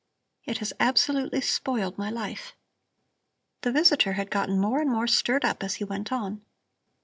[0.45, 2.55] It has absolutely spoiled my life."
[3.61, 6.41] The visitor had gotten more and more stirred up as he went on.